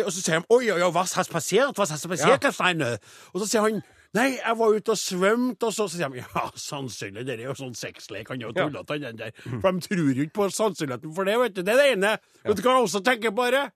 [0.06, 1.76] Og så sier han 'Oi, oi, oi, hva har passert?
[1.78, 2.52] Hva har passert, Ja.
[2.52, 2.98] Steine?»
[3.34, 3.82] Og så sier han
[4.14, 7.46] Nei, jeg var ute og svømte, og så, så sier de ja, sannsynlig, det er
[7.46, 8.68] jo sånn sexlek, han er jo Ja.
[8.68, 9.32] tullete, han der.
[9.62, 11.62] For de tror jo ikke på sannsynligheten for det, vet du.
[11.64, 12.18] Det er det ene.
[12.44, 13.72] Vet du hva jeg også tenker på, det?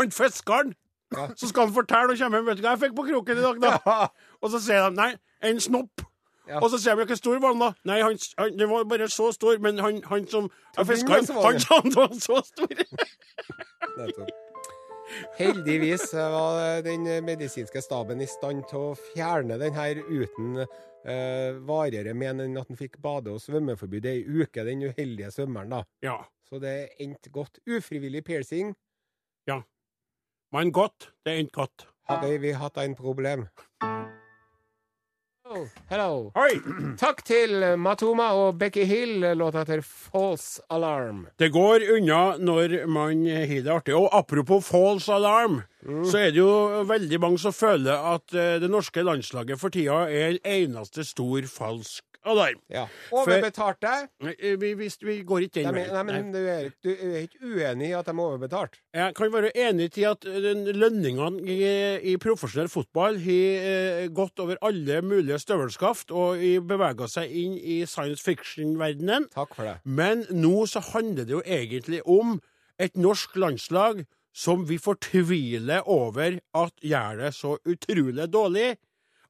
[0.00, 0.74] Han fiskeren.
[1.14, 1.28] Ja.
[1.36, 3.42] Så skal han fortelle og komme hjem, vet du hva jeg fikk på kroken i
[3.46, 3.78] dag, da?
[3.86, 4.08] Ja.
[4.42, 6.02] Og så sier de nei, en snopp.
[6.48, 6.58] Ja.
[6.60, 7.72] Og så sier vi hvor stor den, da?
[7.86, 11.26] Nei, han, han, den var bare så stor, men han, han som jeg fiska, han
[11.26, 12.74] sa han var så stor.
[15.38, 22.14] Heldigvis var den medisinske staben i stand til å fjerne den her uten eh, varigere
[22.14, 25.82] men enn at han fikk bade- og svømmeforbud ei uke, den uheldige svømmeren, da.
[26.06, 26.20] Ja.
[26.50, 27.60] Så det endte godt.
[27.66, 28.74] Ufrivillig piercing
[29.48, 29.62] Ja.
[30.52, 31.86] Men godt, det endte godt.
[32.10, 33.46] hadde vi hatt en problem.
[35.50, 36.30] Hello.
[36.36, 36.60] Hei.
[37.00, 39.24] Takk til Matoma og Becky Hill.
[39.34, 41.24] Låta heter False Alarm.
[41.42, 43.96] Det går unna når man har det artig.
[43.98, 46.04] Og apropos false alarm, Mm.
[46.04, 50.02] så er det jo veldig mange som føler at eh, det norske landslaget for tida
[50.12, 52.58] er en eneste stor falsk alarm.
[52.68, 52.86] Ja.
[53.12, 53.82] Overbetalt
[54.20, 55.92] Nei, eh, Vi, vi, vi går ikke De, den veien.
[55.94, 56.32] nei, men Nei.
[56.34, 58.78] du er, du er ikke uenig i at de er overbetalt?
[58.94, 61.58] Jeg kan være enig i at lønningene i,
[62.12, 67.80] i profesjonell fotball har eh, gått over alle mulige støvelskaft og bevega seg inn i
[67.88, 69.28] science fiction-verdenen.
[69.34, 69.78] Takk for det.
[69.84, 72.38] Men nå så handler det jo egentlig om
[72.80, 74.04] et norsk landslag
[74.36, 78.68] som vi fortviler over at gjør det så utrolig dårlig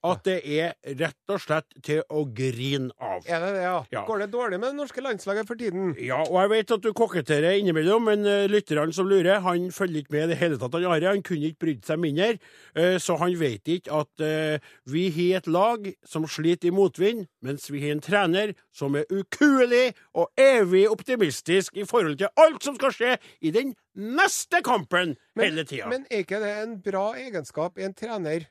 [0.07, 3.25] at det er rett og slett til å grine av.
[3.29, 3.77] Er det det, ja?
[3.93, 4.05] Ja.
[4.09, 5.93] Går det dårlig med det norske landslaget for tiden?
[6.01, 10.17] Ja, og jeg vet at du koketterer innimellom, men uh, som lurer, han følger ikke
[10.17, 10.77] med i det hele tatt.
[10.79, 12.39] Han Are, han kunne ikke brydd seg mindre,
[12.75, 17.27] eh, så han vet ikke at eh, vi har et lag som sliter i motvind,
[17.45, 22.65] mens vi har en trener som er ukuelig og evig optimistisk i forhold til alt
[22.65, 25.91] som skal skje i den neste kampen hele tida.
[25.91, 28.49] Men er ikke det en bra egenskap i en trener?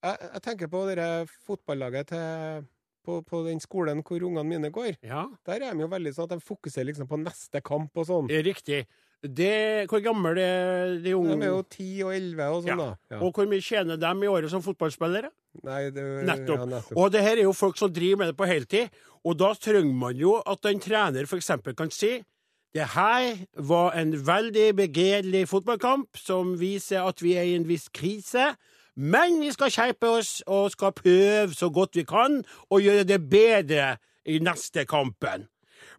[0.00, 1.06] Jeg, jeg tenker på det
[1.46, 2.64] fotballaget til,
[3.04, 4.96] på, på den skolen hvor ungene mine går.
[5.04, 8.08] Ja, Der er de jo veldig sånn at de fokuserer liksom på neste kamp og
[8.08, 8.30] sånn.
[8.44, 8.86] riktig.
[9.20, 11.34] Det, hvor gamle er de unge?
[11.36, 12.76] De er jo 10 og 11 og sånn, Ja.
[12.76, 12.96] da.
[13.12, 13.18] Ja.
[13.20, 15.28] Og hvor mye tjener de i året som fotballspillere?
[15.62, 16.64] Nei, det, Nettopp.
[16.70, 16.96] Nettopp.
[16.96, 18.88] Og det her er jo folk som driver med det på heltid,
[19.24, 21.50] og da trenger man jo at en trener f.eks.
[21.76, 22.22] kan si
[22.72, 27.88] det her var en veldig begredelig fotballkamp som viser at vi er i en viss
[27.92, 28.54] krise.
[29.00, 33.20] Men vi skal skjerpe oss og skal prøve så godt vi kan og gjøre det
[33.32, 33.94] bedre
[34.28, 35.46] i neste kampen.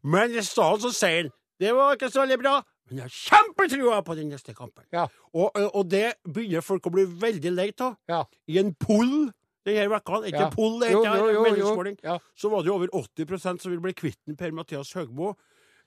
[0.06, 2.56] Men i stedet så sier han det var ikke så veldig bra,
[2.90, 4.82] men jeg har kjempetrua på den neste kampen.
[4.94, 5.04] Ja.
[5.34, 8.00] Og, og det begynner folk å bli veldig lei av.
[8.10, 8.24] Ja.
[8.50, 9.30] I en poll
[9.66, 10.50] denne uka, ikke Ja.
[10.50, 11.06] poll, det heter
[12.04, 12.18] Ja.
[12.36, 15.36] så var det jo over 80% som ville bli kvitt den Per-Mathias Høgmo.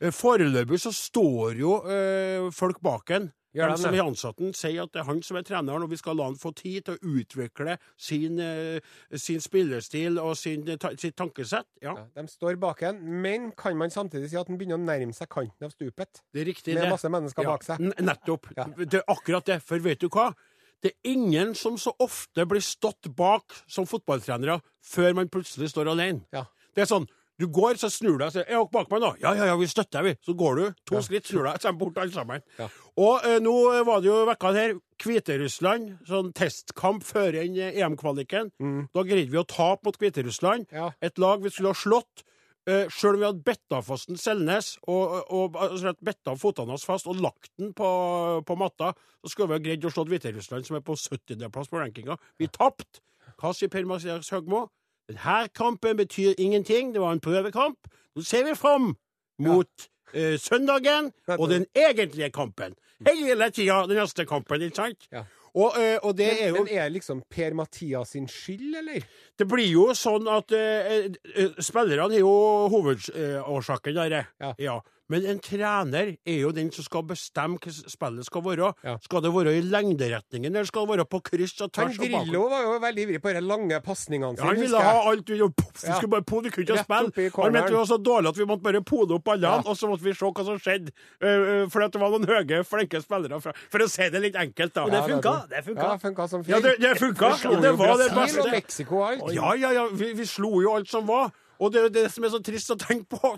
[0.01, 3.33] Foreløpig så står jo øh, folk bak en.
[3.55, 5.91] Gjør de som er ansatten, ansatt sier at det er han som er treneren, og
[5.93, 8.81] vi skal la han få tid til å utvikle sin, eh,
[9.15, 11.67] sin spillestil og sin, eh, sitt tankesett.
[11.81, 14.85] Ja, Ja, de står bak en, men kan man samtidig si at han begynner å
[14.85, 16.23] nærme seg kanten av stupet?
[16.33, 16.75] det er riktig.
[16.75, 16.91] Med det.
[16.91, 17.79] masse mennesker Ja, bak seg.
[17.79, 18.47] Nettopp.
[18.57, 18.65] Ja.
[18.65, 19.63] Det er akkurat det.
[19.63, 20.35] For vet du hva?
[20.83, 25.89] Det er ingen som så ofte blir stått bak som fotballtrenere før man plutselig står
[25.89, 26.27] alene.
[26.33, 26.45] Ja.
[26.75, 27.07] Det er sånn
[27.41, 29.45] du går, så snur du deg og sier 'Er dere bak meg, nå.' 'Ja, ja,
[29.51, 31.01] ja, vi støtter deg, vi.' Så går du to Ja.
[31.01, 32.43] skritt, snur deg, så er de borte alle sammen.
[32.59, 32.69] Ja.
[32.97, 38.53] Og eh, nå var det jo vekka her Hviterussland, sånn testkamp før eh, EM-kvaliken.
[38.61, 38.89] Mm.
[38.95, 40.67] Da greide vi å tape mot Hviterussland.
[40.73, 40.93] Ja.
[41.03, 42.23] Et lag vi skulle ha slått.
[42.65, 46.73] Uh, Sjøl om vi hadde bedt av fast Selnes og, og, og bedt av fotene
[46.73, 50.07] hans fast og lagt den på, på matta, så skulle vi ha greid å slå
[50.09, 52.17] Hviterussland, som er på 70.-plass på rankinga.
[52.41, 53.03] Vi tapte.
[53.37, 54.71] Hva sier Per-Mathias Høgmo?
[55.09, 56.95] Denne kampen betyr ingenting.
[56.95, 57.91] Det var en prøvekamp.
[58.17, 58.95] Nå ser vi fram
[59.39, 62.77] mot eh, søndagen og den egentlige kampen.
[63.05, 65.09] Hele tida den neste kampen, ikke sant?
[65.13, 65.25] Ja.
[65.55, 69.05] Og, uh, og det er Men, jo men er liksom Per-Mathias sin skyld, eller?
[69.39, 72.33] Det blir jo sånn at uh, spillerne er jo
[72.73, 74.17] hovedårsaken der.
[74.59, 74.81] Ja.
[75.13, 78.71] Men en trener er jo den som skal bestemme hva spillet skal være.
[78.87, 78.95] Ja.
[79.05, 81.99] Skal det være i lengderetningen, eller skal det være på kryss og tvers?
[82.01, 85.29] Drillo var jo veldig ivrig på de lange pasningene Ja, han ville ha alt.
[85.29, 85.37] Vi,
[85.83, 87.29] skulle bare po, vi kunne ikke spille.
[87.37, 89.63] Han mente vi var så dårlig at vi måtte bare pode opp ballene, Ja.
[89.67, 90.97] og så måtte vi se hva som skjedde.
[91.21, 93.41] Uh, uh, for at det var noen høye, flinke spillere.
[93.45, 94.89] Fra, for å si det litt enkelt, da.
[94.89, 95.37] Og det funka.
[95.53, 95.89] det- funka.
[95.93, 96.57] Ja, funka som fint.
[96.57, 97.35] Ja, det, det funka.
[97.61, 98.51] Det var det Brasil og beste.
[98.57, 99.33] Mexico alt.
[99.37, 99.89] Ja, ja, ja.
[99.93, 101.31] Vi, vi slo jo alt som var.
[101.61, 103.35] Og det er jo det som er så trist å tenke på,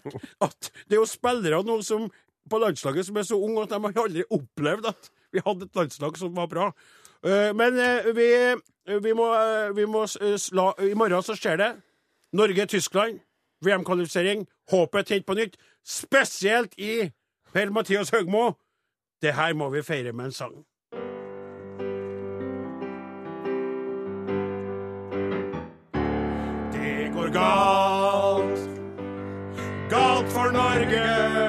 [0.47, 2.09] at, det er jo spillere nå som
[2.51, 5.77] på landslaget som er så unge at de har aldri opplevd at vi hadde et
[5.81, 6.69] landslag som var bra.
[7.27, 8.29] Eh, Men eh, vi,
[9.03, 11.73] vi må, eh, vi må sla, I morgen så skjer det.
[12.37, 13.21] Norge-Tyskland.
[13.65, 14.47] VM-kvalifisering.
[14.71, 15.57] Håpet tent på nytt.
[15.85, 17.11] Spesielt i
[17.53, 18.53] Per-Mathias Høgmo.
[19.23, 20.57] Det her må vi feire med en sang.
[26.73, 27.66] Det går galt,
[30.85, 31.46] galt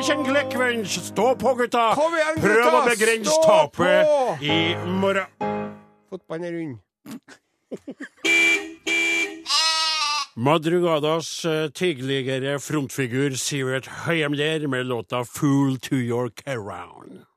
[0.00, 1.00] Herzlichen Glückwunsch.
[1.00, 1.94] Stå på, gutta.
[1.94, 2.48] Kom igjen, gutta.
[2.48, 4.06] Prøv å begrense tapet
[4.40, 5.26] i morgen.
[6.08, 6.80] Fotballen er rund.
[10.40, 17.28] Madrugadas eh, tidligere frontfigur Sivert Høyemler med låta 'Fool to Your Around'.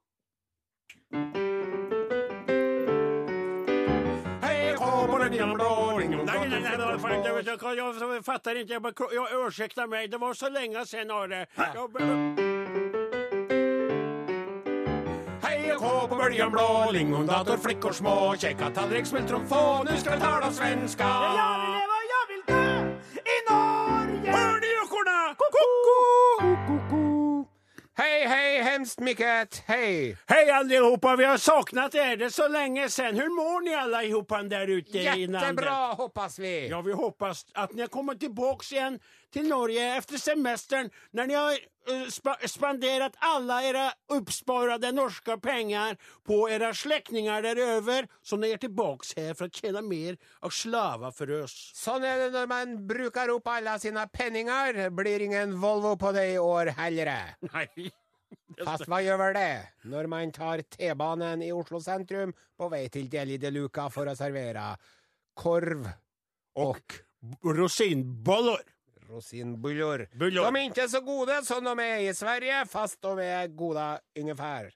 [8.16, 8.80] Jeg fatter ikke.
[8.80, 10.12] Bare- meg.
[10.12, 12.53] Det var så lenge siden, Are.
[15.74, 20.22] Jeg kå på bølgen blå, lingondator, flickor små, kjekka tallrik, smultron få, nu skal vi
[20.22, 21.08] tala svenska.
[23.34, 24.36] I Norge!
[24.36, 25.16] Hør de ekorna!
[25.40, 25.98] Ko-ko!
[27.98, 29.64] Hei, hei, hemskt mycket.
[29.66, 30.16] Hej
[30.54, 33.16] allihopa, vi har saknat er det så länge sen.
[33.16, 35.42] Hur mår ni allihopa där ute i landet?
[35.42, 36.68] Jättebra, hoppas vi.
[36.70, 39.00] Ja, vi hoppas att ni kommer tillbaks igen
[39.34, 45.98] till Norge efter semestern när ni har uh, spa spenderat alla era uppsparade norska pengar
[46.24, 51.12] på era släktingar däröver som ni är tillbaks här för att tjäna mer och slava
[51.12, 51.72] för oss.
[51.76, 54.90] Sånn er det når man bruker opp alle sine penninger.
[54.90, 57.36] Blir ingen Volvo på det i år heller.
[57.54, 57.92] Nej.
[58.64, 63.10] Fast hva gjør vel det når man tar T-banen i Oslo sentrum på vei til
[63.10, 64.76] Deli de Luca for å servere
[65.38, 65.90] korv
[66.62, 67.02] og
[67.42, 68.64] og rosinbuller.
[69.08, 70.08] Buller.
[70.14, 73.86] De er ikke så gode som de er i Sverige, fast de er gode
[74.20, 74.72] ungefær.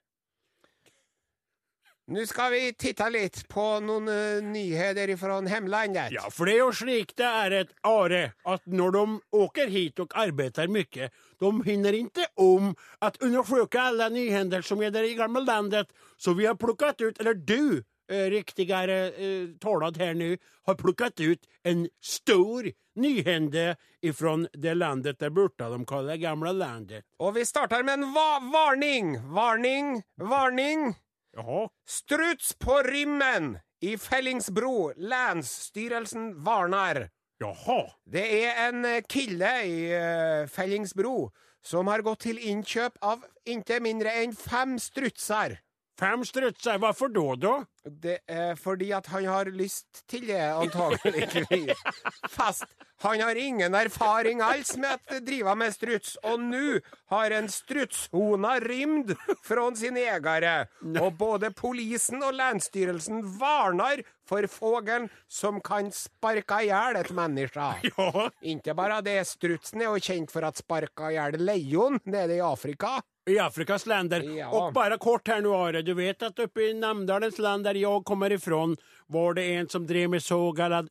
[2.08, 6.14] Nå skal vi titte litt på noen uh, nyheter fra hemlandet.
[6.14, 9.02] Ja, for det er jo slik det er, et are at når de
[9.36, 14.94] åker hit og arbeider mye, de hinner ikke om å undersøke alle nyhender som er
[14.94, 15.92] der i gamle landet.
[16.16, 21.88] Så vi har plukket ut, eller du, eh, riktigare her nå, har plukket ut en
[22.00, 27.04] stor nyhende ifrån det landet der borte de kaller det gamle landet.
[27.18, 29.18] Og vi starter med en va varning.
[29.34, 30.94] Varning, varning.
[31.36, 31.68] Jaha.
[31.86, 34.92] Struts på rymmen i Fellingsbro.
[34.96, 37.08] Lænsstyrelsen varnar.
[37.38, 37.82] Jaha.
[38.04, 41.30] Det er en eh, kille i eh, Fellingsbro
[41.62, 45.58] som har gått til innkjøp av ikke mindre enn fem strutser.
[45.98, 47.64] Fem strutsar, varför da, da?
[47.90, 51.78] Det er fordi at han har lyst til det, antageligvis.
[52.30, 52.64] Fast
[53.00, 56.80] han har ingen erfaring alls med å drive med struts, og nå
[57.12, 59.14] har en strutshona rymd
[59.46, 60.66] fra sin egere.
[60.98, 67.68] Og både polisen og landstyrelsen varner for fågelen som kan sparke i hjel et menneske.
[67.98, 68.28] Ja.
[68.44, 72.42] Ikke bare det, strutsen er jo kjent for at sparka i hjel lejon nede i
[72.44, 72.98] Afrika.
[73.28, 74.24] I Afrikas länder.
[74.36, 74.48] Ja.
[74.54, 78.04] Og bare kort her nå, Are, du vet at oppe i Namdalens land der jeg
[78.08, 78.76] kommer ifrån
[79.12, 80.88] var det en som drev med så kallad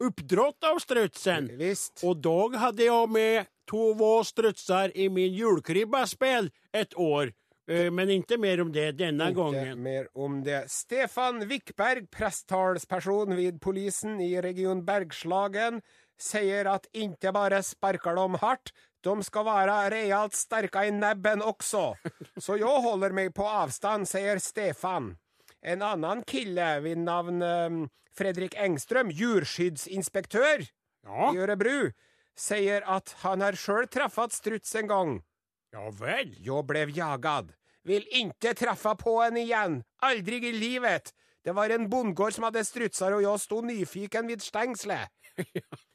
[0.00, 1.50] uppdrott av strutsen.
[1.60, 2.00] Visst.
[2.04, 7.32] Og dog hadde jeg med två strutser i min julkribbaspel et år.
[7.70, 9.82] Eh, Men ikke mer om det denne Ikke gången.
[9.82, 10.64] mer om det.
[10.70, 15.80] Stefan Vikberg, presttalsperson vid polisen i region Bergslagen,
[16.18, 21.94] sier at ikke bare sparker de hardt, de skal være realt sterke i nebben også.
[22.44, 25.14] Så jeg holder meg på avstand, sier Stefan.
[25.62, 27.80] En annen kille ved navn eh,
[28.16, 30.64] Fredrik Engstrøm, djurskyddsinspektør
[31.06, 31.90] Ja, i Ørebru,
[32.36, 35.12] sier at han har sjøl truffet struts en gang.
[35.72, 36.34] ja vel?
[36.40, 37.52] Jo blev jagad.
[37.84, 39.82] Vil inte treffe på en igjen.
[40.02, 41.12] Aldrig i livet.
[41.44, 45.08] Det var en bondgård som hadde strutser, og jeg sto nyfiken vid stängslet.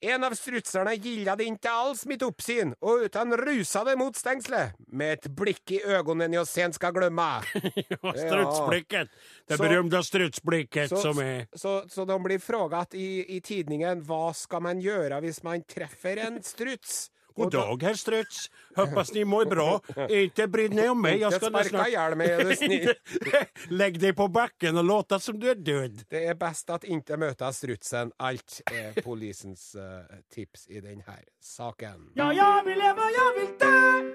[0.00, 4.72] En av strutserne gilla det inte alls mitt oppsyn og uten utan rusade mot stengselet,
[4.88, 7.28] med et blikk i øynene jeg sen skal glemme.
[7.90, 9.10] Ja, strutsblikket.
[9.48, 14.30] Det berømte strutsblikket Så, som er så, så de blir frågat i, i tidningen hva
[14.36, 17.10] skal man gjøre hvis man treffer en struts?
[17.34, 18.50] God dag, herr Struts.
[18.76, 19.80] Hoppas ni mår bra.
[20.08, 21.20] Inte bry deg om meg.
[21.20, 22.94] Jeg skal nå sparka snart ihjäl mig är du snill.
[23.68, 26.04] Legg deg på bakken og låta som du er død.
[26.08, 28.12] Det är bäst att inte möta strutsen.
[28.16, 29.82] Allt är polisens uh,
[30.34, 32.10] tips i den här saken.
[32.14, 34.09] Ja, jeg vil leve, jeg vil dø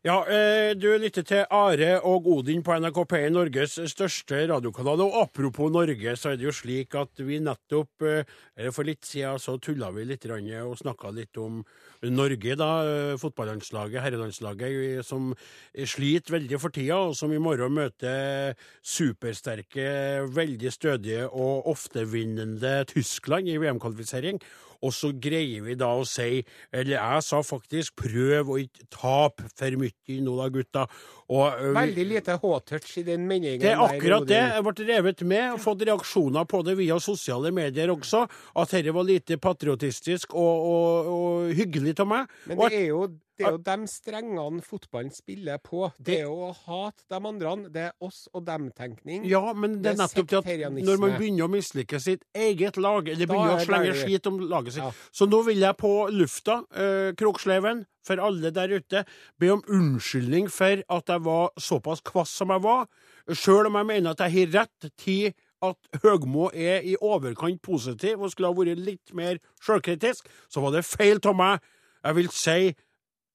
[0.00, 5.02] Ja, eh, du lytter til Are og Odin på NRK P1, Norges største radiokanal.
[5.04, 9.36] Og apropos Norge, så er det jo slik at vi nettopp eh, For litt siden
[9.36, 11.60] så tulla vi litt og snakka litt om
[12.00, 12.70] Norge, da.
[12.88, 15.34] eh, Fotballandslaget, herrelandslaget, som
[15.76, 23.52] sliter veldig for tida, og som i morgen møter supersterke, veldig stødige og oftevinnende Tyskland
[23.52, 24.40] i VM-kvalifisering.
[24.80, 29.48] Og så greier vi da å si, eller jeg sa faktisk, prøv å ikke tape
[29.52, 30.86] for mye nå da, gutta.
[31.30, 33.60] Og, Veldig lite H-touch i den meningen.
[33.62, 34.40] det er akkurat det.
[34.40, 38.24] Jeg ble revet med og fått reaksjoner på det via sosiale medier også.
[38.58, 42.38] At dette var lite patriotistisk og, og, og hyggelig av meg.
[42.50, 43.04] Men det er jo,
[43.40, 45.86] det er jo de strengene fotballen spiller på.
[45.96, 47.54] Det er jo å hate de andre.
[47.72, 49.24] Det er oss og dem-tenkning.
[49.28, 53.08] Ja, men det er nettopp det at når man begynner å mislike sitt eget lag,
[53.08, 54.92] eller begynner å slenge skit om laget sitt Ja.
[55.12, 59.04] Så nå vil jeg på lufta, eh, Kroksleven, for alle der ute,
[59.38, 62.88] be om unnskyldning for at jeg var såpass kvass som jeg var,
[63.28, 68.22] sjøl om jeg mener at jeg har rett til at Høgmo er i overkant positiv
[68.22, 71.60] og skulle ha vært litt mer sjølkritisk, så var det feil av meg.
[72.00, 72.74] Jeg vil si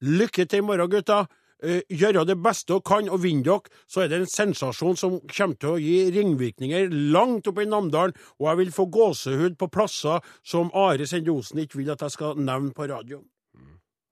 [0.02, 1.26] lykke til i morgen, gutta.
[1.64, 5.14] Eh, gjøre det beste dere kan og vinne dere, så er det en sensasjon som
[5.30, 9.70] kommer til å gi ringvirkninger langt opp i Namdalen, og jeg vil få gåsehud på
[9.72, 13.22] plasser som Are Sendiosen ikke vil at jeg skal nevne på radio.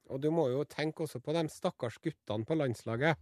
[0.08, 3.20] Og du må jo tenke også på de stakkars guttene på landslaget.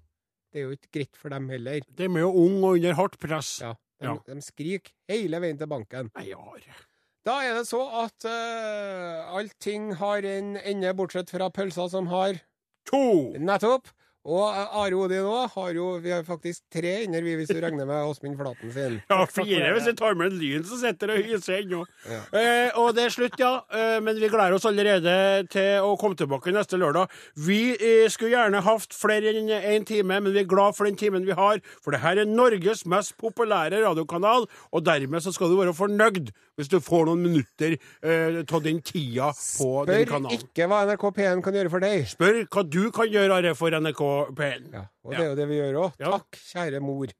[0.52, 1.80] Det er jo ikke greit for dem heller.
[1.88, 3.56] De er jo unge og under hardt press.
[3.62, 4.16] Ja, de, Ja.
[4.26, 6.10] de skriker hele veien til banken.
[6.14, 6.78] Nei, Are.
[7.24, 12.38] Da er det så at uh, allting har en ende, bortsett fra pølser som har
[12.86, 13.34] To!
[13.38, 13.86] Nettopp!
[14.22, 17.58] Og eh, Are Odin òg har jo Vi har faktisk tre inner, vi, hvis du
[17.58, 19.00] regner med Åsmund Flaten sin.
[19.10, 21.82] Ja, fire hvis jeg tar med en lyn som sitter og hyser ennå.
[22.06, 22.20] Ja.
[22.38, 23.52] Eh, og det er slutt, ja.
[23.74, 25.16] Eh, men vi gleder oss allerede
[25.52, 27.10] til å komme tilbake neste lørdag.
[27.34, 30.98] Vi eh, skulle gjerne hatt flere enn én time, men vi er glad for den
[31.00, 31.58] timen vi har.
[31.82, 36.30] For det her er Norges mest populære radiokanal, og dermed så skal du være fornøyd
[36.60, 41.06] hvis du får noen minutter eh, av den tida på den Spør ikke hva NRK
[41.16, 42.04] P1 kan gjøre for deg.
[42.10, 44.02] Spør hva du kan gjøre, Are, for NRK
[44.38, 44.68] P1.
[44.72, 45.96] Ja, og det er jo det vi gjør òg.
[46.02, 46.12] Ja.
[46.16, 47.12] Takk, kjære mor.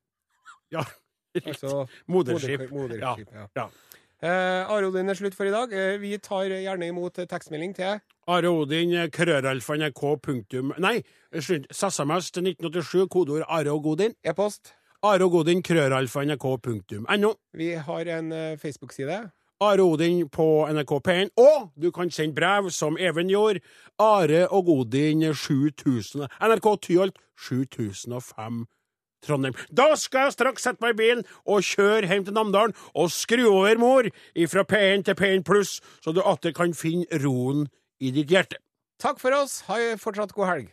[0.73, 0.85] Ja,
[1.37, 1.55] riktig.
[1.57, 2.67] Altså Moderskip.
[2.73, 3.47] Moderskip, ja.
[3.59, 3.67] Ja.
[4.23, 5.73] Eh, Are Odin er slutt for i dag.
[5.75, 7.97] Eh, vi tar gjerne imot eh, tekstmelding til
[8.31, 10.79] Are Odin, krøralfa.nrk.
[10.79, 10.95] Nei,
[11.43, 11.67] slutt.
[11.75, 14.15] SMS til 1987, kodeord Are og Godin.
[14.25, 14.75] e-post.
[15.03, 17.33] Are og Godin, krøralfa nrk punktum no.
[17.53, 19.19] Vi har en eh, Facebook-side.
[19.63, 21.29] Are Odin på NRK P1.
[21.39, 23.61] Og du kan sende brev, som Even gjorde.
[23.99, 26.27] Are og Odin 7000.
[26.43, 28.65] NRK Tyholt 7005.
[29.23, 29.55] Trondheim.
[29.71, 33.45] Da skal jeg straks sette meg i bilen og kjøre hjem til Namdalen og skru
[33.53, 34.11] over mor
[34.51, 37.69] fra P1 til P1 pluss, så du atter kan finne roen
[38.03, 38.59] i ditt hjerte.
[38.99, 39.61] Takk for oss.
[39.71, 40.73] Ha fortsatt god helg.